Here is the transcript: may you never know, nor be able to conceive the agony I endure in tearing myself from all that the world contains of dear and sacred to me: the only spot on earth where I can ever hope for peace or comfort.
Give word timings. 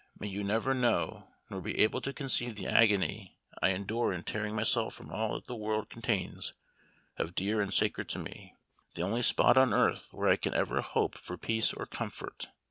may 0.17 0.25
you 0.25 0.43
never 0.43 0.73
know, 0.73 1.27
nor 1.51 1.61
be 1.61 1.77
able 1.77 2.01
to 2.01 2.11
conceive 2.11 2.55
the 2.55 2.65
agony 2.65 3.37
I 3.61 3.69
endure 3.69 4.11
in 4.13 4.23
tearing 4.23 4.55
myself 4.55 4.95
from 4.95 5.11
all 5.11 5.35
that 5.35 5.45
the 5.45 5.55
world 5.55 5.91
contains 5.91 6.53
of 7.17 7.35
dear 7.35 7.61
and 7.61 7.71
sacred 7.71 8.09
to 8.09 8.17
me: 8.17 8.55
the 8.95 9.03
only 9.03 9.21
spot 9.21 9.59
on 9.59 9.75
earth 9.75 10.07
where 10.09 10.27
I 10.29 10.37
can 10.37 10.55
ever 10.55 10.81
hope 10.81 11.19
for 11.19 11.37
peace 11.37 11.71
or 11.71 11.85
comfort. 11.85 12.47